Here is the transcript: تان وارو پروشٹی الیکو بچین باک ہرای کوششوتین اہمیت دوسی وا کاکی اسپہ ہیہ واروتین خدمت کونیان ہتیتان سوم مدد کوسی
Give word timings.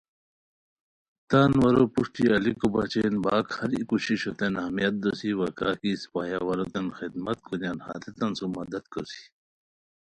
تان 1.29 1.51
وارو 1.61 1.83
پروشٹی 1.93 2.25
الیکو 2.35 2.67
بچین 2.75 3.13
باک 3.23 3.47
ہرای 3.59 3.81
کوششوتین 3.89 4.53
اہمیت 4.61 4.93
دوسی 5.03 5.31
وا 5.37 5.47
کاکی 5.59 5.91
اسپہ 5.95 6.21
ہیہ 6.27 6.41
واروتین 6.47 6.87
خدمت 6.97 7.37
کونیان 7.45 7.77
ہتیتان 7.85 8.31
سوم 8.37 8.51
مدد 8.59 8.83
کوسی 8.93 9.23